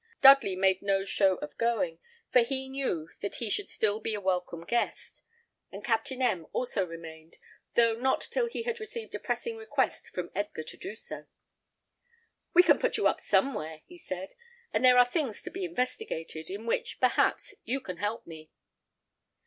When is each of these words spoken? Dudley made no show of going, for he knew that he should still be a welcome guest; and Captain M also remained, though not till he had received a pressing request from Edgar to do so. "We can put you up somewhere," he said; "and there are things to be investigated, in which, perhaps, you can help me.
Dudley 0.19 0.55
made 0.55 0.81
no 0.81 1.05
show 1.05 1.35
of 1.43 1.55
going, 1.59 1.99
for 2.33 2.39
he 2.39 2.67
knew 2.67 3.09
that 3.21 3.35
he 3.35 3.51
should 3.51 3.69
still 3.69 3.99
be 3.99 4.15
a 4.15 4.19
welcome 4.19 4.63
guest; 4.65 5.21
and 5.71 5.83
Captain 5.83 6.23
M 6.23 6.47
also 6.53 6.83
remained, 6.83 7.35
though 7.75 7.93
not 7.93 8.21
till 8.31 8.47
he 8.47 8.63
had 8.63 8.79
received 8.79 9.13
a 9.13 9.19
pressing 9.19 9.57
request 9.57 10.07
from 10.09 10.31
Edgar 10.33 10.63
to 10.63 10.75
do 10.75 10.95
so. 10.95 11.27
"We 12.51 12.63
can 12.63 12.79
put 12.79 12.97
you 12.97 13.05
up 13.05 13.21
somewhere," 13.21 13.81
he 13.85 13.99
said; 13.99 14.33
"and 14.73 14.83
there 14.83 14.97
are 14.97 15.05
things 15.05 15.43
to 15.43 15.51
be 15.51 15.65
investigated, 15.65 16.49
in 16.49 16.65
which, 16.65 16.99
perhaps, 16.99 17.53
you 17.63 17.79
can 17.79 17.97
help 17.97 18.25
me. 18.25 18.49